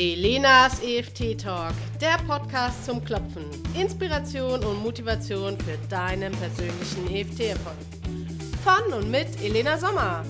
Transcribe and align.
Elenas 0.00 0.80
EFT 0.80 1.42
Talk, 1.42 1.74
der 2.00 2.18
Podcast 2.24 2.84
zum 2.84 3.04
Klopfen. 3.04 3.42
Inspiration 3.74 4.62
und 4.62 4.80
Motivation 4.80 5.58
für 5.58 5.76
deinen 5.88 6.30
persönlichen 6.34 7.12
EFT-Erfolg. 7.12 7.74
Von 8.62 8.92
und 8.92 9.10
mit 9.10 9.26
Elena 9.42 9.76
Sommer. 9.76 10.24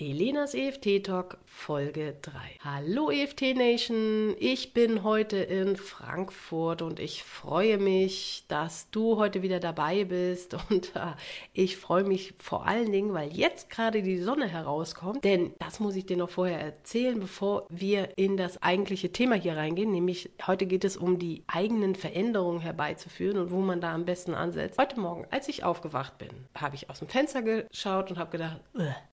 Elenas 0.00 0.54
EFT 0.54 1.02
Talk 1.02 1.38
Folge 1.44 2.14
3. 2.22 2.30
Hallo 2.60 3.10
EFT 3.10 3.56
Nation, 3.56 4.36
ich 4.38 4.72
bin 4.72 5.02
heute 5.02 5.38
in 5.38 5.74
Frankfurt 5.74 6.82
und 6.82 7.00
ich 7.00 7.24
freue 7.24 7.78
mich, 7.78 8.44
dass 8.46 8.88
du 8.90 9.16
heute 9.16 9.42
wieder 9.42 9.58
dabei 9.58 10.04
bist 10.04 10.54
und 10.70 10.94
äh, 10.94 11.14
ich 11.52 11.78
freue 11.78 12.04
mich 12.04 12.34
vor 12.38 12.64
allen 12.64 12.92
Dingen, 12.92 13.12
weil 13.12 13.32
jetzt 13.32 13.70
gerade 13.70 14.02
die 14.02 14.18
Sonne 14.18 14.46
herauskommt, 14.46 15.24
denn 15.24 15.52
das 15.58 15.80
muss 15.80 15.96
ich 15.96 16.06
dir 16.06 16.16
noch 16.16 16.30
vorher 16.30 16.60
erzählen, 16.60 17.18
bevor 17.18 17.66
wir 17.68 18.16
in 18.16 18.36
das 18.36 18.62
eigentliche 18.62 19.10
Thema 19.10 19.34
hier 19.34 19.56
reingehen, 19.56 19.90
nämlich 19.90 20.30
heute 20.46 20.66
geht 20.66 20.84
es 20.84 20.96
um 20.96 21.18
die 21.18 21.42
eigenen 21.48 21.96
Veränderungen 21.96 22.60
herbeizuführen 22.60 23.36
und 23.36 23.50
wo 23.50 23.58
man 23.58 23.80
da 23.80 23.94
am 23.94 24.04
besten 24.04 24.34
ansetzt. 24.34 24.78
Heute 24.78 25.00
Morgen, 25.00 25.26
als 25.32 25.48
ich 25.48 25.64
aufgewacht 25.64 26.18
bin, 26.18 26.30
habe 26.54 26.76
ich 26.76 26.88
aus 26.88 27.00
dem 27.00 27.08
Fenster 27.08 27.42
geschaut 27.42 28.12
und 28.12 28.18
habe 28.18 28.30
gedacht, 28.30 28.60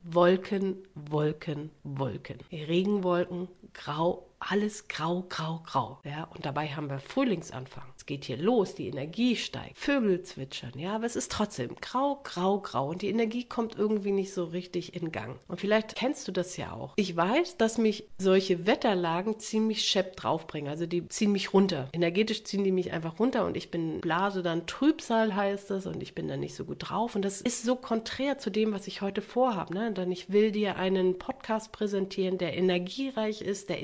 Wolken, 0.03 0.74
Wolken, 0.93 1.71
Wolken. 1.83 2.39
Wolken. 2.51 2.67
Regenwolken, 2.67 3.47
grau, 3.73 4.25
alles 4.47 4.87
grau, 4.87 5.25
grau, 5.27 5.61
grau. 5.65 5.99
Ja, 6.03 6.25
und 6.35 6.45
dabei 6.45 6.67
haben 6.67 6.89
wir 6.89 6.99
Frühlingsanfang. 6.99 7.83
Es 7.97 8.05
geht 8.05 8.25
hier 8.25 8.37
los, 8.37 8.75
die 8.75 8.87
Energie 8.87 9.35
steigt, 9.35 9.77
Vögel 9.77 10.21
zwitschern, 10.21 10.77
ja, 10.77 10.95
aber 10.95 11.05
es 11.05 11.15
ist 11.15 11.31
trotzdem 11.31 11.75
grau, 11.81 12.19
grau, 12.23 12.59
grau 12.59 12.89
und 12.89 13.01
die 13.01 13.09
Energie 13.09 13.43
kommt 13.43 13.75
irgendwie 13.75 14.11
nicht 14.11 14.33
so 14.33 14.45
richtig 14.45 14.95
in 14.95 15.11
Gang. 15.11 15.39
Und 15.47 15.59
vielleicht 15.59 15.95
kennst 15.95 16.27
du 16.27 16.31
das 16.31 16.57
ja 16.57 16.71
auch. 16.73 16.93
Ich 16.97 17.15
weiß, 17.15 17.57
dass 17.57 17.79
mich 17.79 18.07
solche 18.19 18.67
Wetterlagen 18.67 19.39
ziemlich 19.39 19.83
schepp 19.85 20.15
draufbringen, 20.17 20.69
also 20.69 20.85
die 20.85 21.07
ziehen 21.07 21.31
mich 21.31 21.53
runter. 21.53 21.89
Energetisch 21.93 22.43
ziehen 22.43 22.63
die 22.63 22.71
mich 22.71 22.91
einfach 22.91 23.19
runter 23.19 23.45
und 23.45 23.57
ich 23.57 23.71
bin 23.71 24.01
blase 24.01 24.43
dann 24.43 24.67
Trübsal 24.67 25.35
heißt 25.35 25.71
es 25.71 25.87
und 25.87 26.03
ich 26.03 26.13
bin 26.13 26.27
dann 26.27 26.41
nicht 26.41 26.55
so 26.55 26.65
gut 26.65 26.77
drauf 26.79 27.15
und 27.15 27.23
das 27.23 27.41
ist 27.41 27.63
so 27.63 27.75
konträr 27.75 28.37
zu 28.37 28.51
dem, 28.51 28.73
was 28.73 28.85
ich 28.85 29.01
heute 29.01 29.21
vorhabe, 29.21 29.73
ne? 29.73 29.91
Denn 29.91 30.11
ich 30.11 30.29
will 30.29 30.51
dir 30.51 30.75
einen 30.75 31.17
Podcast 31.17 31.71
präsentieren, 31.71 32.37
der 32.37 32.55
energiereich 32.55 33.41
ist, 33.41 33.69
der 33.69 33.79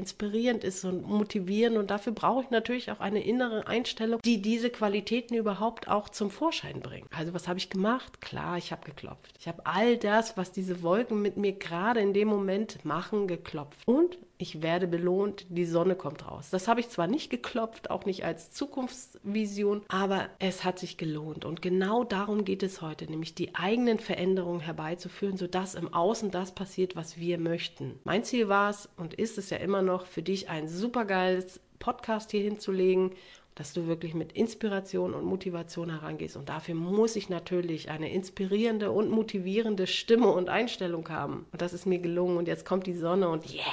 inspirierend 0.52 0.64
ist 0.64 0.86
und 0.86 1.08
motivierend 1.08 1.78
und 1.78 1.92
dafür 1.92 2.14
brauche 2.14 2.44
ich 2.44 2.50
natürlich 2.50 2.92
auch 2.92 3.00
eine 3.00 3.24
innere 3.24 3.68
Einstellung 3.68 4.22
die 4.24 4.42
diese 4.42 4.70
Qualitäten 4.70 5.36
überhaupt 5.36 5.88
auch 5.88 6.10
zum 6.10 6.30
Vorschein 6.30 6.80
bringen. 6.82 7.08
Also 7.16 7.34
was 7.34 7.48
habe 7.48 7.60
ich 7.60 7.70
gemacht? 7.70 8.22
Klar, 8.22 8.58
ich 8.58 8.72
habe 8.72 8.86
geklopft. 8.86 9.34
Ich 9.40 9.48
habe 9.48 9.66
all 9.66 9.98
das, 9.98 10.38
was 10.38 10.52
diese 10.52 10.84
Wolken 10.84 11.22
mit 11.22 11.38
mir 11.38 11.54
gerade 11.54 12.00
in 12.00 12.14
dem 12.14 12.28
Moment 12.28 12.84
machen, 12.86 13.28
geklopft. 13.28 13.80
Und 13.86 14.18
ich 14.42 14.64
werde 14.64 14.88
belohnt, 14.88 15.46
die 15.50 15.66
Sonne 15.66 15.96
kommt 15.96 16.28
raus. 16.28 16.50
Das 16.50 16.68
habe 16.68 16.80
ich 16.80 16.90
zwar 16.90 17.06
nicht 17.06 17.30
geklopft, 17.30 17.92
auch 17.92 18.06
nicht 18.06 18.26
als 18.26 18.52
Zukunftsvision, 18.52 19.84
aber 19.88 20.30
es 20.40 20.64
hat 20.64 20.80
sich 20.80 20.98
gelohnt. 20.98 21.46
Und 21.46 21.62
genau 21.62 22.04
darum 22.04 22.44
geht 22.44 22.64
es 22.64 22.82
heute, 22.82 23.06
nämlich 23.06 23.36
die 23.36 23.54
eigenen 23.54 24.00
Veränderungen 24.00 24.62
herbeizuführen, 24.62 25.38
sodass 25.38 25.76
im 25.76 25.94
Außen 25.94 26.32
das 26.32 26.54
passiert, 26.54 26.96
was 26.96 27.18
wir 27.18 27.38
möchten. 27.38 28.00
Mein 28.04 28.24
Ziel 28.24 28.50
war 28.50 28.72
es 28.72 28.90
und 28.98 29.14
ist 29.14 29.38
es 29.38 29.52
ja 29.52 29.58
immer 29.58 29.84
noch, 29.84 30.08
für 30.08 30.24
dich 30.24 30.41
ein 30.50 30.67
supergeiles 30.67 31.59
Podcast 31.80 32.31
hier 32.31 32.42
hinzulegen 32.42 33.11
dass 33.56 33.73
du 33.73 33.88
wirklich 33.88 34.14
mit 34.14 34.31
Inspiration 34.31 35.14
und 35.14 35.25
Motivation 35.25 35.89
herangehst. 35.89 36.38
Und 36.38 36.50
dafür 36.50 36.75
muss 36.75 37.16
ich 37.16 37.30
natürlich 37.30 37.89
eine 37.89 38.11
inspirierende 38.11 38.92
und 38.92 39.12
motivierende 39.12 39.88
Stimme 39.88 40.28
und 40.28 40.50
Einstellung 40.50 41.08
haben. 41.09 41.45
Und 41.52 41.62
das 41.62 41.73
ist 41.73 41.86
mir 41.86 42.00
gelungen. 42.00 42.38
Und 42.38 42.47
jetzt 42.47 42.66
kommt 42.66 42.88
die 42.88 42.94
Sonne 42.94 43.30
und 43.30 43.53
yeah! 43.53 43.64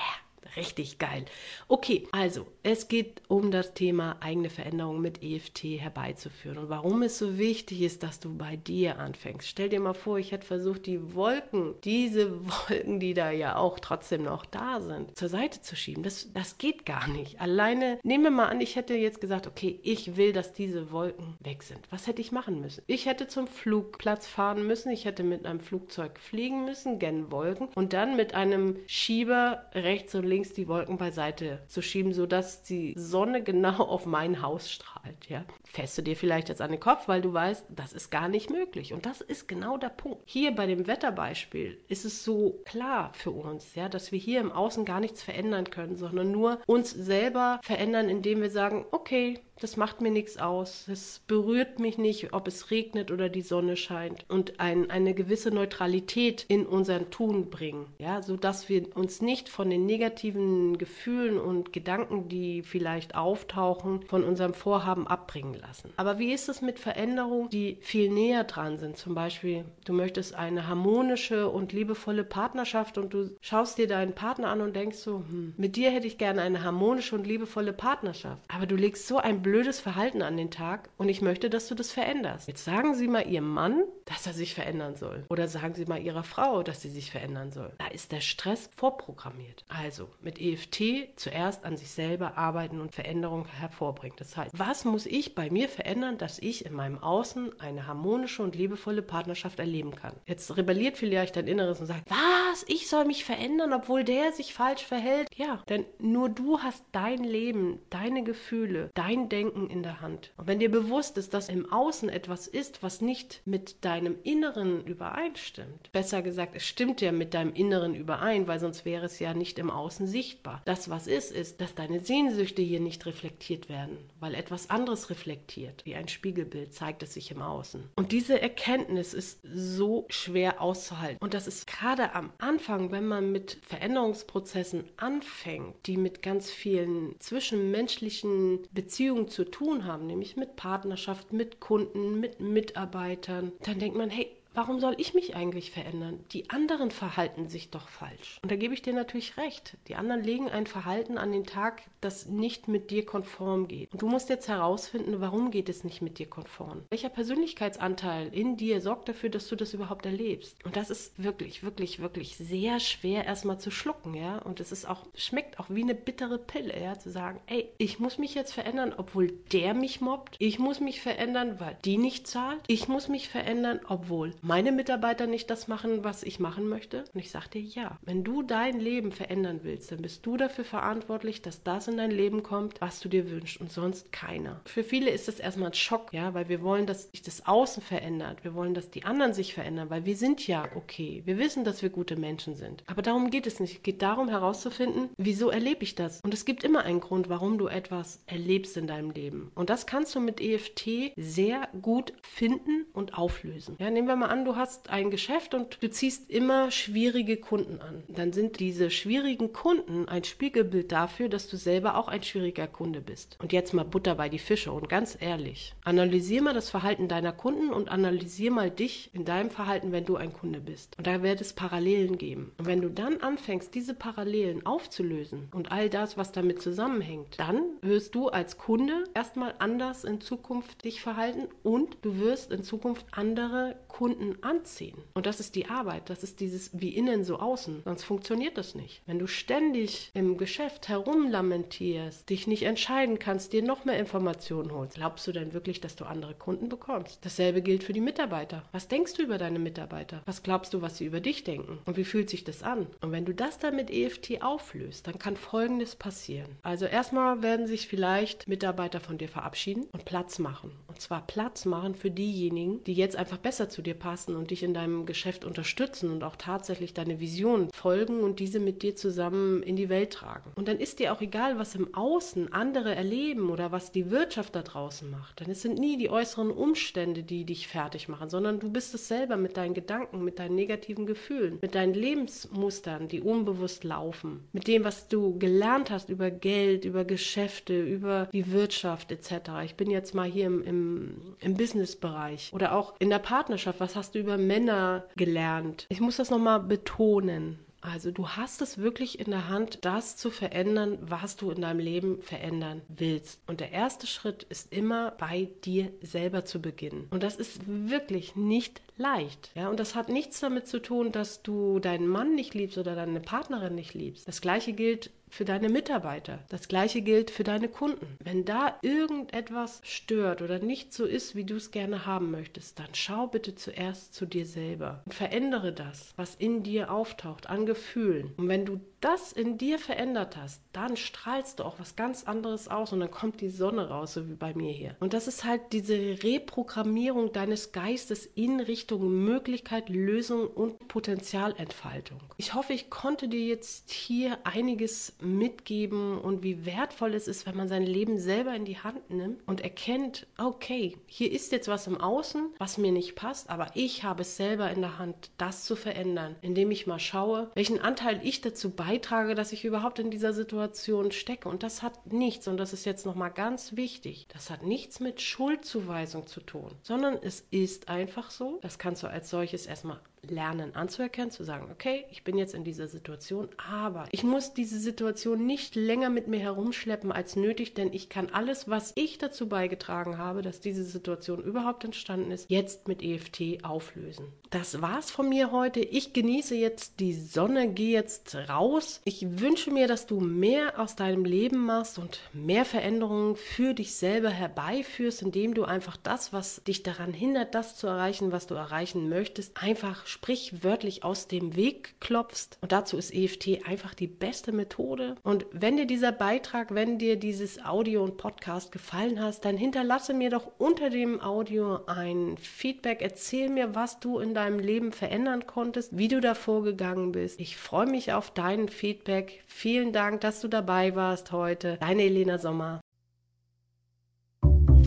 Richtig 0.56 0.98
geil. 0.98 1.24
Okay, 1.68 2.06
also 2.12 2.46
es 2.62 2.88
geht 2.88 3.22
um 3.28 3.50
das 3.50 3.74
Thema 3.74 4.16
eigene 4.20 4.50
Veränderungen 4.50 5.00
mit 5.00 5.22
EFT 5.22 5.64
herbeizuführen 5.80 6.58
und 6.58 6.68
warum 6.68 7.02
es 7.02 7.18
so 7.18 7.38
wichtig 7.38 7.82
ist, 7.82 8.02
dass 8.02 8.20
du 8.20 8.36
bei 8.36 8.56
dir 8.56 8.98
anfängst. 8.98 9.48
Stell 9.48 9.68
dir 9.68 9.80
mal 9.80 9.94
vor, 9.94 10.18
ich 10.18 10.32
hätte 10.32 10.46
versucht, 10.46 10.86
die 10.86 11.14
Wolken, 11.14 11.74
diese 11.84 12.44
Wolken, 12.68 13.00
die 13.00 13.14
da 13.14 13.30
ja 13.30 13.56
auch 13.56 13.78
trotzdem 13.78 14.24
noch 14.24 14.44
da 14.44 14.80
sind, 14.80 15.16
zur 15.16 15.28
Seite 15.28 15.60
zu 15.60 15.76
schieben. 15.76 16.02
Das, 16.02 16.32
das 16.32 16.58
geht 16.58 16.86
gar 16.86 17.08
nicht. 17.08 17.40
Alleine, 17.40 17.98
nehmen 18.02 18.24
wir 18.24 18.30
mal 18.30 18.46
an, 18.46 18.60
ich 18.60 18.76
hätte 18.76 18.94
jetzt 18.94 19.20
gesagt, 19.20 19.46
okay, 19.46 19.78
ich 19.82 20.16
will, 20.16 20.32
dass 20.32 20.52
diese 20.52 20.90
Wolken 20.90 21.36
weg 21.40 21.62
sind. 21.62 21.80
Was 21.90 22.06
hätte 22.06 22.20
ich 22.20 22.32
machen 22.32 22.60
müssen? 22.60 22.82
Ich 22.86 23.06
hätte 23.06 23.28
zum 23.28 23.46
Flugplatz 23.46 24.26
fahren 24.26 24.66
müssen, 24.66 24.90
ich 24.90 25.04
hätte 25.04 25.22
mit 25.22 25.46
einem 25.46 25.60
Flugzeug 25.60 26.18
fliegen 26.18 26.64
müssen, 26.64 26.98
gen 26.98 27.30
Wolken 27.30 27.68
und 27.74 27.92
dann 27.92 28.16
mit 28.16 28.34
einem 28.34 28.76
Schieber 28.86 29.66
rechts 29.74 30.14
und 30.14 30.24
links 30.24 30.37
links 30.38 30.52
die 30.52 30.68
Wolken 30.68 30.98
beiseite 30.98 31.58
zu 31.66 31.82
schieben, 31.82 32.12
sodass 32.12 32.62
die 32.62 32.94
Sonne 32.96 33.42
genau 33.42 33.78
auf 33.78 34.06
mein 34.06 34.40
Haus 34.40 34.70
strahlt. 34.70 35.28
Ja? 35.28 35.44
Fährst 35.64 35.98
du 35.98 36.02
dir 36.02 36.14
vielleicht 36.14 36.48
jetzt 36.48 36.60
an 36.60 36.70
den 36.70 36.78
Kopf, 36.78 37.08
weil 37.08 37.20
du 37.20 37.32
weißt, 37.32 37.66
das 37.70 37.92
ist 37.92 38.10
gar 38.10 38.28
nicht 38.28 38.50
möglich. 38.50 38.92
Und 38.92 39.04
das 39.04 39.20
ist 39.20 39.48
genau 39.48 39.76
der 39.76 39.88
Punkt. 39.88 40.22
Hier 40.26 40.52
bei 40.52 40.66
dem 40.66 40.86
Wetterbeispiel 40.86 41.78
ist 41.88 42.04
es 42.04 42.22
so 42.22 42.60
klar 42.64 43.10
für 43.14 43.32
uns, 43.32 43.74
ja, 43.74 43.88
dass 43.88 44.12
wir 44.12 44.18
hier 44.18 44.40
im 44.40 44.52
Außen 44.52 44.84
gar 44.84 45.00
nichts 45.00 45.22
verändern 45.22 45.70
können, 45.70 45.96
sondern 45.96 46.30
nur 46.30 46.60
uns 46.66 46.90
selber 46.90 47.58
verändern, 47.64 48.08
indem 48.08 48.40
wir 48.40 48.50
sagen, 48.50 48.86
okay, 48.92 49.40
das 49.60 49.76
macht 49.76 50.00
mir 50.00 50.10
nichts 50.10 50.38
aus. 50.38 50.86
Es 50.88 51.20
berührt 51.26 51.78
mich 51.78 51.98
nicht, 51.98 52.32
ob 52.32 52.46
es 52.46 52.70
regnet 52.70 53.10
oder 53.10 53.28
die 53.28 53.42
Sonne 53.42 53.76
scheint. 53.76 54.24
Und 54.28 54.60
ein, 54.60 54.90
eine 54.90 55.14
gewisse 55.14 55.50
Neutralität 55.50 56.44
in 56.48 56.66
unseren 56.66 57.10
Tun 57.10 57.50
bringen. 57.50 57.86
Ja, 57.98 58.22
sodass 58.22 58.68
wir 58.68 58.96
uns 58.96 59.20
nicht 59.20 59.48
von 59.48 59.70
den 59.70 59.86
negativen 59.86 60.27
Gefühlen 60.32 61.38
und 61.38 61.72
Gedanken, 61.72 62.28
die 62.28 62.62
vielleicht 62.62 63.14
auftauchen, 63.14 64.02
von 64.02 64.24
unserem 64.24 64.54
Vorhaben 64.54 65.06
abbringen 65.06 65.54
lassen. 65.54 65.90
Aber 65.96 66.18
wie 66.18 66.32
ist 66.32 66.48
es 66.48 66.62
mit 66.62 66.78
Veränderungen, 66.78 67.50
die 67.50 67.78
viel 67.80 68.10
näher 68.10 68.44
dran 68.44 68.78
sind? 68.78 68.96
Zum 68.96 69.14
Beispiel, 69.14 69.64
du 69.84 69.92
möchtest 69.92 70.34
eine 70.34 70.68
harmonische 70.68 71.48
und 71.48 71.72
liebevolle 71.72 72.24
Partnerschaft 72.24 72.98
und 72.98 73.12
du 73.12 73.36
schaust 73.40 73.78
dir 73.78 73.88
deinen 73.88 74.14
Partner 74.14 74.48
an 74.48 74.60
und 74.60 74.76
denkst 74.76 74.98
so, 74.98 75.18
hm, 75.18 75.54
mit 75.56 75.76
dir 75.76 75.90
hätte 75.90 76.06
ich 76.06 76.18
gerne 76.18 76.42
eine 76.42 76.62
harmonische 76.62 77.14
und 77.14 77.26
liebevolle 77.26 77.72
Partnerschaft. 77.72 78.42
Aber 78.48 78.66
du 78.66 78.76
legst 78.76 79.06
so 79.06 79.18
ein 79.18 79.42
blödes 79.42 79.80
Verhalten 79.80 80.22
an 80.22 80.36
den 80.36 80.50
Tag 80.50 80.90
und 80.96 81.08
ich 81.08 81.22
möchte, 81.22 81.50
dass 81.50 81.68
du 81.68 81.74
das 81.74 81.92
veränderst. 81.92 82.48
Jetzt 82.48 82.64
sagen 82.64 82.94
Sie 82.94 83.08
mal 83.08 83.26
Ihrem 83.26 83.48
Mann, 83.48 83.84
dass 84.04 84.26
er 84.26 84.32
sich 84.32 84.54
verändern 84.54 84.96
soll. 84.96 85.24
Oder 85.28 85.48
sagen 85.48 85.74
Sie 85.74 85.84
mal 85.84 86.00
Ihrer 86.00 86.22
Frau, 86.22 86.62
dass 86.62 86.82
sie 86.82 86.90
sich 86.90 87.10
verändern 87.10 87.50
soll. 87.52 87.72
Da 87.78 87.88
ist 87.88 88.12
der 88.12 88.20
Stress 88.20 88.70
vorprogrammiert. 88.76 89.64
Also 89.68 90.08
mit 90.20 90.40
EFT 90.40 91.16
zuerst 91.16 91.64
an 91.64 91.76
sich 91.76 91.90
selber 91.90 92.36
arbeiten 92.36 92.80
und 92.80 92.94
Veränderung 92.94 93.46
hervorbringen. 93.46 94.16
Das 94.18 94.36
heißt, 94.36 94.58
was 94.58 94.84
muss 94.84 95.06
ich 95.06 95.34
bei 95.34 95.50
mir 95.50 95.68
verändern, 95.68 96.18
dass 96.18 96.38
ich 96.38 96.66
in 96.66 96.72
meinem 96.72 96.98
Außen 96.98 97.60
eine 97.60 97.86
harmonische 97.86 98.42
und 98.42 98.56
liebevolle 98.56 99.02
Partnerschaft 99.02 99.60
erleben 99.60 99.94
kann? 99.94 100.14
Jetzt 100.26 100.56
rebelliert 100.56 100.96
vielleicht 100.96 101.36
dein 101.36 101.46
Inneres 101.46 101.80
und 101.80 101.86
sagt, 101.86 102.10
was? 102.10 102.64
Ich 102.66 102.88
soll 102.88 103.04
mich 103.04 103.24
verändern, 103.24 103.72
obwohl 103.72 104.02
der 104.02 104.32
sich 104.32 104.54
falsch 104.54 104.84
verhält? 104.84 105.28
Ja, 105.36 105.62
denn 105.68 105.84
nur 105.98 106.28
du 106.28 106.58
hast 106.60 106.84
dein 106.92 107.22
Leben, 107.22 107.78
deine 107.90 108.24
Gefühle, 108.24 108.90
dein 108.94 109.28
Denken 109.28 109.70
in 109.70 109.82
der 109.82 110.00
Hand. 110.00 110.32
Und 110.36 110.48
wenn 110.48 110.58
dir 110.58 110.70
bewusst 110.70 111.16
ist, 111.16 111.32
dass 111.34 111.48
im 111.48 111.70
Außen 111.70 112.08
etwas 112.08 112.48
ist, 112.48 112.82
was 112.82 113.00
nicht 113.00 113.42
mit 113.44 113.84
deinem 113.84 114.16
Inneren 114.24 114.84
übereinstimmt, 114.84 115.92
besser 115.92 116.22
gesagt, 116.22 116.56
es 116.56 116.66
stimmt 116.66 117.00
ja 117.00 117.12
mit 117.12 117.34
deinem 117.34 117.52
Inneren 117.52 117.94
überein, 117.94 118.48
weil 118.48 118.58
sonst 118.58 118.84
wäre 118.84 119.06
es 119.06 119.18
ja 119.20 119.34
nicht 119.34 119.58
im 119.58 119.70
Außen 119.70 120.07
sichtbar. 120.08 120.62
Das, 120.64 120.90
was 120.90 121.06
ist, 121.06 121.30
ist, 121.30 121.60
dass 121.60 121.74
deine 121.74 122.00
Sehnsüchte 122.00 122.62
hier 122.62 122.80
nicht 122.80 123.06
reflektiert 123.06 123.68
werden, 123.68 123.98
weil 124.20 124.34
etwas 124.34 124.70
anderes 124.70 125.10
reflektiert. 125.10 125.84
Wie 125.84 125.94
ein 125.94 126.08
Spiegelbild 126.08 126.72
zeigt 126.72 127.02
es 127.02 127.14
sich 127.14 127.30
im 127.30 127.42
Außen. 127.42 127.84
Und 127.96 128.12
diese 128.12 128.40
Erkenntnis 128.40 129.14
ist 129.14 129.40
so 129.42 130.06
schwer 130.08 130.60
auszuhalten. 130.60 131.18
Und 131.20 131.34
das 131.34 131.46
ist 131.46 131.66
gerade 131.66 132.14
am 132.14 132.32
Anfang, 132.38 132.90
wenn 132.90 133.06
man 133.06 133.32
mit 133.32 133.58
Veränderungsprozessen 133.62 134.84
anfängt, 134.96 135.74
die 135.86 135.96
mit 135.96 136.22
ganz 136.22 136.50
vielen 136.50 137.14
zwischenmenschlichen 137.18 138.66
Beziehungen 138.72 139.28
zu 139.28 139.44
tun 139.44 139.84
haben, 139.84 140.06
nämlich 140.06 140.36
mit 140.36 140.56
Partnerschaft, 140.56 141.32
mit 141.32 141.60
Kunden, 141.60 142.20
mit 142.20 142.40
Mitarbeitern, 142.40 143.52
dann 143.62 143.78
denkt 143.78 143.96
man, 143.96 144.10
hey, 144.10 144.37
Warum 144.58 144.80
soll 144.80 144.96
ich 144.98 145.14
mich 145.14 145.36
eigentlich 145.36 145.70
verändern? 145.70 146.18
Die 146.32 146.50
anderen 146.50 146.90
verhalten 146.90 147.46
sich 147.46 147.70
doch 147.70 147.88
falsch. 147.88 148.40
Und 148.42 148.50
da 148.50 148.56
gebe 148.56 148.74
ich 148.74 148.82
dir 148.82 148.92
natürlich 148.92 149.36
recht. 149.36 149.76
Die 149.86 149.94
anderen 149.94 150.24
legen 150.24 150.50
ein 150.50 150.66
Verhalten 150.66 151.16
an 151.16 151.30
den 151.30 151.46
Tag, 151.46 151.82
das 152.00 152.26
nicht 152.26 152.66
mit 152.66 152.90
dir 152.90 153.06
konform 153.06 153.68
geht. 153.68 153.92
Und 153.92 154.02
du 154.02 154.08
musst 154.08 154.28
jetzt 154.28 154.48
herausfinden, 154.48 155.20
warum 155.20 155.52
geht 155.52 155.68
es 155.68 155.84
nicht 155.84 156.02
mit 156.02 156.18
dir 156.18 156.26
konform? 156.26 156.82
Welcher 156.90 157.08
Persönlichkeitsanteil 157.08 158.34
in 158.34 158.56
dir 158.56 158.80
sorgt 158.80 159.08
dafür, 159.08 159.30
dass 159.30 159.46
du 159.46 159.54
das 159.54 159.74
überhaupt 159.74 160.06
erlebst? 160.06 160.56
Und 160.64 160.74
das 160.74 160.90
ist 160.90 161.22
wirklich, 161.22 161.62
wirklich, 161.62 162.00
wirklich 162.00 162.36
sehr 162.36 162.80
schwer 162.80 163.26
erstmal 163.26 163.60
zu 163.60 163.70
schlucken, 163.70 164.14
ja? 164.14 164.38
Und 164.38 164.58
es 164.58 164.72
ist 164.72 164.88
auch, 164.88 165.06
schmeckt 165.14 165.60
auch 165.60 165.66
wie 165.70 165.84
eine 165.84 165.94
bittere 165.94 166.36
Pille, 166.36 166.82
ja? 166.82 166.98
Zu 166.98 167.12
sagen, 167.12 167.38
ey, 167.46 167.68
ich 167.78 168.00
muss 168.00 168.18
mich 168.18 168.34
jetzt 168.34 168.54
verändern, 168.54 168.92
obwohl 168.96 169.28
der 169.52 169.72
mich 169.72 170.00
mobbt. 170.00 170.34
Ich 170.40 170.58
muss 170.58 170.80
mich 170.80 171.00
verändern, 171.00 171.60
weil 171.60 171.78
die 171.84 171.96
nicht 171.96 172.26
zahlt. 172.26 172.58
Ich 172.66 172.88
muss 172.88 173.06
mich 173.06 173.28
verändern, 173.28 173.78
obwohl 173.86 174.34
meine 174.48 174.72
Mitarbeiter 174.72 175.26
nicht 175.26 175.50
das 175.50 175.68
machen, 175.68 176.04
was 176.04 176.22
ich 176.22 176.40
machen 176.40 176.68
möchte? 176.68 177.04
Und 177.12 177.20
ich 177.20 177.30
sagte 177.30 177.58
ja. 177.58 177.98
Wenn 178.00 178.24
du 178.24 178.42
dein 178.42 178.80
Leben 178.80 179.12
verändern 179.12 179.60
willst, 179.62 179.92
dann 179.92 180.00
bist 180.00 180.24
du 180.24 180.38
dafür 180.38 180.64
verantwortlich, 180.64 181.42
dass 181.42 181.62
das 181.62 181.86
in 181.86 181.98
dein 181.98 182.10
Leben 182.10 182.42
kommt, 182.42 182.80
was 182.80 183.00
du 183.00 183.10
dir 183.10 183.30
wünschst 183.30 183.60
und 183.60 183.70
sonst 183.70 184.10
keiner. 184.10 184.62
Für 184.64 184.82
viele 184.82 185.10
ist 185.10 185.28
das 185.28 185.38
erstmal 185.38 185.68
ein 185.68 185.74
Schock, 185.74 186.14
ja, 186.14 186.32
weil 186.32 186.48
wir 186.48 186.62
wollen, 186.62 186.86
dass 186.86 187.10
sich 187.10 187.20
das 187.20 187.46
Außen 187.46 187.82
verändert. 187.82 188.42
Wir 188.42 188.54
wollen, 188.54 188.72
dass 188.72 188.88
die 188.90 189.04
anderen 189.04 189.34
sich 189.34 189.52
verändern, 189.52 189.90
weil 189.90 190.06
wir 190.06 190.16
sind 190.16 190.46
ja 190.46 190.66
okay. 190.74 191.20
Wir 191.26 191.36
wissen, 191.36 191.64
dass 191.64 191.82
wir 191.82 191.90
gute 191.90 192.16
Menschen 192.16 192.56
sind. 192.56 192.84
Aber 192.86 193.02
darum 193.02 193.28
geht 193.28 193.46
es 193.46 193.60
nicht. 193.60 193.76
Es 193.76 193.82
geht 193.82 194.00
darum 194.00 194.30
herauszufinden, 194.30 195.10
wieso 195.18 195.50
erlebe 195.50 195.82
ich 195.82 195.94
das? 195.94 196.22
Und 196.22 196.32
es 196.32 196.46
gibt 196.46 196.64
immer 196.64 196.84
einen 196.84 197.00
Grund, 197.00 197.28
warum 197.28 197.58
du 197.58 197.66
etwas 197.66 198.22
erlebst 198.24 198.78
in 198.78 198.86
deinem 198.86 199.10
Leben. 199.10 199.52
Und 199.54 199.68
das 199.68 199.86
kannst 199.86 200.14
du 200.14 200.20
mit 200.20 200.40
EFT 200.40 201.12
sehr 201.16 201.68
gut 201.82 202.14
finden 202.22 202.86
und 202.94 203.12
auflösen. 203.18 203.76
Ja, 203.78 203.90
nehmen 203.90 204.08
wir 204.08 204.16
mal 204.16 204.27
an, 204.28 204.44
du 204.44 204.56
hast 204.56 204.90
ein 204.90 205.10
Geschäft 205.10 205.54
und 205.54 205.82
du 205.82 205.90
ziehst 205.90 206.30
immer 206.30 206.70
schwierige 206.70 207.36
Kunden 207.36 207.80
an. 207.80 208.02
Dann 208.08 208.32
sind 208.32 208.60
diese 208.60 208.90
schwierigen 208.90 209.52
Kunden 209.52 210.08
ein 210.08 210.24
Spiegelbild 210.24 210.92
dafür, 210.92 211.28
dass 211.28 211.48
du 211.48 211.56
selber 211.56 211.96
auch 211.96 212.08
ein 212.08 212.22
schwieriger 212.22 212.66
Kunde 212.66 213.00
bist. 213.00 213.36
Und 213.40 213.52
jetzt 213.52 213.74
mal 213.74 213.84
Butter 213.84 214.14
bei 214.14 214.28
die 214.28 214.38
Fische 214.38 214.72
und 214.72 214.88
ganz 214.88 215.16
ehrlich, 215.20 215.74
analysier 215.84 216.42
mal 216.42 216.54
das 216.54 216.70
Verhalten 216.70 217.08
deiner 217.08 217.32
Kunden 217.32 217.70
und 217.70 217.88
analysier 217.90 218.50
mal 218.50 218.70
dich 218.70 219.10
in 219.12 219.24
deinem 219.24 219.50
Verhalten, 219.50 219.92
wenn 219.92 220.04
du 220.04 220.16
ein 220.16 220.32
Kunde 220.32 220.60
bist. 220.60 220.96
Und 220.98 221.06
da 221.06 221.22
wird 221.22 221.40
es 221.40 221.52
Parallelen 221.52 222.18
geben. 222.18 222.52
Und 222.58 222.66
wenn 222.66 222.80
du 222.80 222.90
dann 222.90 223.18
anfängst, 223.18 223.74
diese 223.74 223.94
Parallelen 223.94 224.66
aufzulösen 224.66 225.48
und 225.52 225.72
all 225.72 225.88
das, 225.88 226.16
was 226.16 226.32
damit 226.32 226.62
zusammenhängt, 226.62 227.38
dann 227.38 227.62
wirst 227.80 228.14
du 228.14 228.28
als 228.28 228.58
Kunde 228.58 229.04
erstmal 229.14 229.54
anders 229.58 230.04
in 230.04 230.20
Zukunft 230.20 230.84
dich 230.84 231.00
verhalten 231.00 231.48
und 231.62 231.96
du 232.02 232.18
wirst 232.18 232.52
in 232.52 232.62
Zukunft 232.62 233.06
andere 233.12 233.76
Kunden 233.88 234.17
anziehen. 234.42 234.96
Und 235.14 235.26
das 235.26 235.40
ist 235.40 235.54
die 235.54 235.66
Arbeit, 235.66 236.10
das 236.10 236.22
ist 236.22 236.40
dieses 236.40 236.70
wie 236.72 236.94
innen 236.94 237.24
so 237.24 237.38
außen, 237.38 237.82
sonst 237.84 238.04
funktioniert 238.04 238.58
das 238.58 238.74
nicht. 238.74 239.02
Wenn 239.06 239.18
du 239.18 239.26
ständig 239.26 240.10
im 240.14 240.36
Geschäft 240.36 240.88
herumlamentierst, 240.88 242.28
dich 242.28 242.46
nicht 242.46 242.64
entscheiden 242.64 243.18
kannst, 243.18 243.52
dir 243.52 243.62
noch 243.62 243.84
mehr 243.84 243.98
Informationen 243.98 244.72
holst, 244.72 244.96
glaubst 244.96 245.26
du 245.26 245.32
denn 245.32 245.52
wirklich, 245.52 245.80
dass 245.80 245.96
du 245.96 246.04
andere 246.04 246.34
Kunden 246.34 246.68
bekommst? 246.68 247.24
Dasselbe 247.24 247.62
gilt 247.62 247.84
für 247.84 247.92
die 247.92 248.00
Mitarbeiter. 248.00 248.64
Was 248.72 248.88
denkst 248.88 249.14
du 249.14 249.22
über 249.22 249.38
deine 249.38 249.58
Mitarbeiter? 249.58 250.22
Was 250.26 250.42
glaubst 250.42 250.74
du, 250.74 250.82
was 250.82 250.98
sie 250.98 251.06
über 251.06 251.20
dich 251.20 251.44
denken? 251.44 251.78
Und 251.84 251.96
wie 251.96 252.04
fühlt 252.04 252.30
sich 252.30 252.44
das 252.44 252.62
an? 252.62 252.86
Und 253.00 253.12
wenn 253.12 253.24
du 253.24 253.34
das 253.34 253.58
dann 253.58 253.76
mit 253.76 253.90
EFT 253.90 254.42
auflöst, 254.42 255.06
dann 255.06 255.18
kann 255.18 255.36
Folgendes 255.36 255.96
passieren. 255.96 256.56
Also 256.62 256.86
erstmal 256.86 257.42
werden 257.42 257.66
sich 257.66 257.88
vielleicht 257.88 258.48
Mitarbeiter 258.48 259.00
von 259.00 259.18
dir 259.18 259.28
verabschieden 259.28 259.86
und 259.92 260.04
Platz 260.04 260.38
machen. 260.38 260.72
Und 260.86 261.00
zwar 261.00 261.26
Platz 261.26 261.64
machen 261.64 261.94
für 261.94 262.10
diejenigen, 262.10 262.82
die 262.84 262.94
jetzt 262.94 263.16
einfach 263.16 263.38
besser 263.38 263.68
zu 263.68 263.82
dir 263.82 263.94
passen 263.94 264.07
und 264.16 264.50
dich 264.50 264.62
in 264.62 264.74
deinem 264.74 265.06
Geschäft 265.06 265.44
unterstützen 265.44 266.10
und 266.10 266.24
auch 266.24 266.36
tatsächlich 266.36 266.94
deine 266.94 267.20
Vision 267.20 267.68
folgen 267.72 268.20
und 268.20 268.40
diese 268.40 268.60
mit 268.60 268.82
dir 268.82 268.96
zusammen 268.96 269.62
in 269.62 269.76
die 269.76 269.88
Welt 269.88 270.12
tragen. 270.12 270.50
Und 270.54 270.68
dann 270.68 270.78
ist 270.78 270.98
dir 270.98 271.12
auch 271.12 271.20
egal, 271.20 271.58
was 271.58 271.74
im 271.74 271.94
Außen 271.94 272.52
andere 272.52 272.94
erleben 272.94 273.50
oder 273.50 273.72
was 273.72 273.92
die 273.92 274.10
Wirtschaft 274.10 274.54
da 274.54 274.62
draußen 274.62 275.10
macht. 275.10 275.40
Denn 275.40 275.50
es 275.50 275.62
sind 275.62 275.78
nie 275.78 275.96
die 275.96 276.10
äußeren 276.10 276.50
Umstände, 276.50 277.22
die 277.22 277.44
dich 277.44 277.68
fertig 277.68 278.08
machen, 278.08 278.30
sondern 278.30 278.60
du 278.60 278.70
bist 278.70 278.94
es 278.94 279.08
selber 279.08 279.36
mit 279.36 279.56
deinen 279.56 279.74
Gedanken, 279.74 280.24
mit 280.24 280.38
deinen 280.38 280.54
negativen 280.54 281.06
Gefühlen, 281.06 281.58
mit 281.60 281.74
deinen 281.74 281.94
Lebensmustern, 281.94 283.08
die 283.08 283.20
unbewusst 283.20 283.84
laufen, 283.84 284.44
mit 284.52 284.66
dem, 284.66 284.84
was 284.84 285.08
du 285.08 285.38
gelernt 285.38 285.90
hast 285.90 286.08
über 286.08 286.30
Geld, 286.30 286.84
über 286.84 287.04
Geschäfte, 287.04 287.80
über 287.82 288.28
die 288.32 288.52
Wirtschaft 288.52 289.12
etc. 289.12 289.50
Ich 289.64 289.74
bin 289.74 289.90
jetzt 289.90 290.14
mal 290.14 290.28
hier 290.28 290.46
im, 290.46 290.62
im, 290.62 291.36
im 291.40 291.54
Businessbereich 291.54 292.50
oder 292.52 292.74
auch 292.74 292.94
in 292.98 293.10
der 293.10 293.18
Partnerschaft. 293.18 293.80
Was 293.80 293.96
hast 293.98 294.14
du 294.14 294.20
über 294.20 294.38
Männer 294.38 295.04
gelernt? 295.16 295.86
Ich 295.88 296.00
muss 296.00 296.16
das 296.16 296.30
nochmal 296.30 296.60
betonen. 296.60 297.58
Also 297.80 298.10
du 298.10 298.28
hast 298.28 298.60
es 298.60 298.78
wirklich 298.78 299.20
in 299.20 299.30
der 299.30 299.48
Hand, 299.48 299.78
das 299.82 300.16
zu 300.16 300.30
verändern, 300.30 300.98
was 301.00 301.36
du 301.36 301.50
in 301.50 301.60
deinem 301.60 301.78
Leben 301.78 302.22
verändern 302.22 302.82
willst. 302.88 303.40
Und 303.46 303.60
der 303.60 303.72
erste 303.72 304.06
Schritt 304.06 304.44
ist 304.44 304.72
immer 304.72 305.12
bei 305.12 305.48
dir 305.64 305.92
selber 306.02 306.44
zu 306.44 306.60
beginnen. 306.60 307.06
Und 307.10 307.22
das 307.22 307.36
ist 307.36 307.60
wirklich 307.66 308.34
nicht 308.34 308.82
leicht. 308.96 309.52
Ja, 309.54 309.68
und 309.68 309.78
das 309.78 309.94
hat 309.94 310.08
nichts 310.08 310.40
damit 310.40 310.66
zu 310.66 310.80
tun, 310.80 311.12
dass 311.12 311.42
du 311.42 311.78
deinen 311.78 312.08
Mann 312.08 312.34
nicht 312.34 312.52
liebst 312.54 312.78
oder 312.78 312.96
deine 312.96 313.20
Partnerin 313.20 313.76
nicht 313.76 313.94
liebst. 313.94 314.26
Das 314.26 314.40
gleiche 314.40 314.72
gilt 314.72 315.10
für 315.30 315.44
deine 315.44 315.68
Mitarbeiter. 315.68 316.40
Das 316.48 316.68
gleiche 316.68 317.02
gilt 317.02 317.30
für 317.30 317.44
deine 317.44 317.68
Kunden. 317.68 318.16
Wenn 318.22 318.44
da 318.44 318.76
irgendetwas 318.82 319.80
stört 319.84 320.42
oder 320.42 320.58
nicht 320.58 320.92
so 320.92 321.04
ist, 321.04 321.34
wie 321.34 321.44
du 321.44 321.56
es 321.56 321.70
gerne 321.70 322.06
haben 322.06 322.30
möchtest, 322.30 322.78
dann 322.78 322.94
schau 322.94 323.26
bitte 323.26 323.54
zuerst 323.54 324.14
zu 324.14 324.26
dir 324.26 324.46
selber 324.46 325.02
und 325.04 325.14
verändere 325.14 325.72
das, 325.72 326.12
was 326.16 326.34
in 326.34 326.62
dir 326.62 326.90
auftaucht 326.90 327.48
an 327.48 327.66
Gefühlen. 327.66 328.32
Und 328.36 328.48
wenn 328.48 328.64
du 328.64 328.80
das 329.00 329.32
in 329.32 329.58
dir 329.58 329.78
verändert 329.78 330.36
hast, 330.36 330.62
dann 330.72 330.96
strahlst 330.96 331.58
du 331.58 331.64
auch 331.64 331.78
was 331.78 331.96
ganz 331.96 332.24
anderes 332.24 332.68
aus 332.68 332.92
und 332.92 333.00
dann 333.00 333.10
kommt 333.10 333.40
die 333.40 333.48
Sonne 333.48 333.88
raus, 333.88 334.14
so 334.14 334.28
wie 334.28 334.34
bei 334.34 334.54
mir 334.54 334.72
hier. 334.72 334.96
Und 335.00 335.12
das 335.12 335.28
ist 335.28 335.44
halt 335.44 335.72
diese 335.72 335.94
Reprogrammierung 336.22 337.32
deines 337.32 337.72
Geistes 337.72 338.26
in 338.34 338.60
Richtung 338.60 339.24
Möglichkeit, 339.24 339.88
Lösung 339.88 340.46
und 340.48 340.88
Potenzialentfaltung. 340.88 342.20
Ich 342.36 342.54
hoffe, 342.54 342.72
ich 342.72 342.90
konnte 342.90 343.28
dir 343.28 343.44
jetzt 343.44 343.90
hier 343.90 344.38
einiges 344.44 345.14
mitgeben 345.20 346.18
und 346.18 346.42
wie 346.42 346.66
wertvoll 346.66 347.14
es 347.14 347.28
ist, 347.28 347.46
wenn 347.46 347.56
man 347.56 347.68
sein 347.68 347.84
Leben 347.84 348.18
selber 348.18 348.54
in 348.54 348.64
die 348.64 348.78
Hand 348.78 349.10
nimmt 349.10 349.46
und 349.46 349.60
erkennt, 349.60 350.26
okay, 350.38 350.96
hier 351.06 351.30
ist 351.30 351.52
jetzt 351.52 351.68
was 351.68 351.86
im 351.86 352.00
Außen, 352.00 352.50
was 352.58 352.78
mir 352.78 352.92
nicht 352.92 353.14
passt, 353.14 353.50
aber 353.50 353.68
ich 353.74 354.04
habe 354.04 354.22
es 354.22 354.36
selber 354.36 354.70
in 354.70 354.80
der 354.80 354.98
Hand, 354.98 355.30
das 355.38 355.64
zu 355.64 355.76
verändern, 355.76 356.36
indem 356.40 356.70
ich 356.70 356.86
mal 356.86 356.98
schaue, 356.98 357.50
welchen 357.54 357.80
Anteil 357.80 358.20
ich 358.22 358.40
dazu 358.40 358.70
beitrage, 358.70 358.87
dass 359.34 359.52
ich 359.52 359.64
überhaupt 359.64 359.98
in 359.98 360.10
dieser 360.10 360.32
Situation 360.32 361.12
stecke. 361.12 361.48
Und 361.48 361.62
das 361.62 361.82
hat 361.82 362.12
nichts, 362.12 362.48
und 362.48 362.56
das 362.56 362.72
ist 362.72 362.84
jetzt 362.84 363.06
nochmal 363.06 363.30
ganz 363.30 363.76
wichtig, 363.76 364.26
das 364.32 364.50
hat 364.50 364.62
nichts 364.62 365.00
mit 365.00 365.20
Schuldzuweisung 365.20 366.26
zu 366.26 366.40
tun, 366.40 366.70
sondern 366.82 367.18
es 367.20 367.44
ist 367.50 367.88
einfach 367.88 368.30
so, 368.30 368.58
das 368.62 368.78
kannst 368.78 369.02
du 369.02 369.06
als 369.08 369.30
solches 369.30 369.66
erstmal 369.66 370.00
lernen 370.30 370.74
anzuerkennen, 370.74 371.30
zu 371.30 371.44
sagen, 371.44 371.68
okay, 371.70 372.04
ich 372.10 372.24
bin 372.24 372.38
jetzt 372.38 372.54
in 372.54 372.64
dieser 372.64 372.88
Situation, 372.88 373.48
aber 373.56 374.06
ich 374.12 374.24
muss 374.24 374.54
diese 374.54 374.78
Situation 374.78 375.46
nicht 375.46 375.74
länger 375.74 376.10
mit 376.10 376.28
mir 376.28 376.40
herumschleppen 376.40 377.12
als 377.12 377.36
nötig, 377.36 377.74
denn 377.74 377.92
ich 377.92 378.08
kann 378.08 378.30
alles, 378.30 378.68
was 378.68 378.92
ich 378.94 379.18
dazu 379.18 379.48
beigetragen 379.48 380.18
habe, 380.18 380.42
dass 380.42 380.60
diese 380.60 380.84
Situation 380.84 381.42
überhaupt 381.42 381.84
entstanden 381.84 382.30
ist, 382.30 382.50
jetzt 382.50 382.88
mit 382.88 383.02
EFT 383.02 383.64
auflösen. 383.64 384.32
Das 384.50 384.80
war's 384.80 385.10
von 385.10 385.28
mir 385.28 385.52
heute. 385.52 385.80
Ich 385.80 386.14
genieße 386.14 386.54
jetzt 386.54 387.00
die 387.00 387.12
Sonne, 387.12 387.68
gehe 387.68 387.92
jetzt 387.92 388.34
raus. 388.48 389.02
Ich 389.04 389.40
wünsche 389.40 389.70
mir, 389.70 389.86
dass 389.86 390.06
du 390.06 390.20
mehr 390.20 390.78
aus 390.78 390.96
deinem 390.96 391.24
Leben 391.24 391.66
machst 391.66 391.98
und 391.98 392.20
mehr 392.32 392.64
Veränderungen 392.64 393.36
für 393.36 393.74
dich 393.74 393.94
selber 393.94 394.30
herbeiführst, 394.30 395.22
indem 395.22 395.54
du 395.54 395.64
einfach 395.64 395.96
das, 395.96 396.32
was 396.32 396.62
dich 396.64 396.82
daran 396.82 397.12
hindert, 397.12 397.54
das 397.54 397.76
zu 397.76 397.86
erreichen, 397.86 398.32
was 398.32 398.46
du 398.46 398.54
erreichen 398.54 399.08
möchtest, 399.08 399.62
einfach 399.62 400.06
sprichwörtlich 400.18 401.04
aus 401.04 401.28
dem 401.28 401.54
Weg 401.54 401.94
klopfst. 402.00 402.58
Und 402.60 402.72
dazu 402.72 402.96
ist 402.96 403.14
EFT 403.14 403.64
einfach 403.66 403.94
die 403.94 404.08
beste 404.08 404.50
Methode. 404.50 405.14
Und 405.22 405.46
wenn 405.52 405.76
dir 405.76 405.86
dieser 405.86 406.10
Beitrag, 406.10 406.74
wenn 406.74 406.98
dir 406.98 407.16
dieses 407.16 407.64
Audio 407.64 408.02
und 408.02 408.16
Podcast 408.16 408.72
gefallen 408.72 409.22
hast, 409.22 409.44
dann 409.44 409.56
hinterlasse 409.56 410.14
mir 410.14 410.30
doch 410.30 410.50
unter 410.58 410.90
dem 410.90 411.20
Audio 411.20 411.80
ein 411.86 412.36
Feedback. 412.36 413.00
Erzähl 413.00 413.48
mir, 413.48 413.76
was 413.76 414.00
du 414.00 414.18
in 414.18 414.34
deinem 414.34 414.58
Leben 414.58 414.90
verändern 414.90 415.46
konntest, 415.46 415.96
wie 415.96 416.08
du 416.08 416.20
da 416.20 416.34
vorgegangen 416.34 417.12
bist. 417.12 417.38
Ich 417.40 417.56
freue 417.56 417.86
mich 417.86 418.12
auf 418.12 418.32
dein 418.32 418.68
Feedback. 418.68 419.44
Vielen 419.46 419.92
Dank, 419.92 420.20
dass 420.22 420.40
du 420.40 420.48
dabei 420.48 420.96
warst 420.96 421.30
heute. 421.30 421.76
Deine 421.80 422.02
Elena 422.02 422.38
Sommer. 422.38 422.80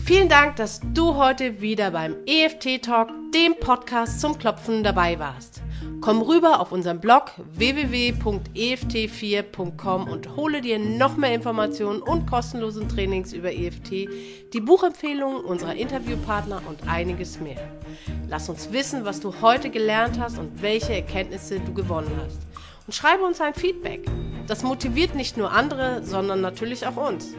Vielen 0.04 0.28
Dank, 0.28 0.56
dass 0.56 0.80
du 0.94 1.14
heute 1.14 1.60
wieder 1.60 1.92
beim 1.92 2.16
EFT 2.26 2.82
Talk, 2.82 3.10
dem 3.32 3.54
Podcast 3.54 4.20
zum 4.20 4.36
Klopfen, 4.36 4.82
dabei 4.82 5.16
warst. 5.20 5.62
Komm 6.00 6.22
rüber 6.22 6.58
auf 6.58 6.72
unseren 6.72 6.98
Blog 6.98 7.30
www.eft4.com 7.54 10.08
und 10.08 10.34
hole 10.34 10.60
dir 10.60 10.80
noch 10.80 11.16
mehr 11.16 11.32
Informationen 11.32 12.02
und 12.02 12.26
kostenlosen 12.26 12.88
Trainings 12.88 13.32
über 13.32 13.52
EFT, 13.52 14.08
die 14.52 14.60
Buchempfehlungen 14.60 15.44
unserer 15.44 15.76
Interviewpartner 15.76 16.62
und 16.68 16.88
einiges 16.88 17.38
mehr. 17.38 17.70
Lass 18.28 18.48
uns 18.48 18.72
wissen, 18.72 19.04
was 19.04 19.20
du 19.20 19.32
heute 19.40 19.70
gelernt 19.70 20.18
hast 20.18 20.36
und 20.36 20.62
welche 20.62 20.94
Erkenntnisse 20.94 21.60
du 21.60 21.72
gewonnen 21.72 22.10
hast. 22.24 22.40
Und 22.88 22.92
schreibe 22.92 23.22
uns 23.22 23.40
ein 23.40 23.54
Feedback. 23.54 24.04
Das 24.48 24.64
motiviert 24.64 25.14
nicht 25.14 25.36
nur 25.36 25.52
andere, 25.52 26.02
sondern 26.02 26.40
natürlich 26.40 26.88
auch 26.88 26.96
uns. 26.96 27.36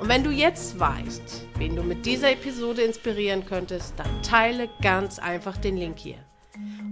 Und 0.00 0.08
wenn 0.08 0.24
du 0.24 0.30
jetzt 0.30 0.80
weißt, 0.80 1.46
wen 1.58 1.76
du 1.76 1.82
mit 1.82 2.06
dieser 2.06 2.32
Episode 2.32 2.80
inspirieren 2.80 3.44
könntest, 3.44 3.92
dann 3.98 4.22
teile 4.22 4.70
ganz 4.80 5.18
einfach 5.18 5.58
den 5.58 5.76
Link 5.76 5.98
hier. 5.98 6.16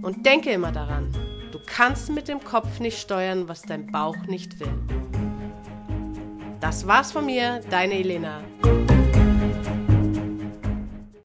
Und 0.03 0.27
denke 0.27 0.51
immer 0.51 0.71
daran, 0.71 1.11
du 1.51 1.57
kannst 1.65 2.11
mit 2.11 2.27
dem 2.27 2.39
Kopf 2.43 2.79
nicht 2.79 2.99
steuern, 2.99 3.47
was 3.49 3.63
dein 3.63 3.87
Bauch 3.87 4.15
nicht 4.27 4.59
will. 4.59 4.73
Das 6.59 6.85
war's 6.85 7.11
von 7.11 7.25
mir, 7.25 7.61
deine 7.71 7.95
Elena. 7.95 8.41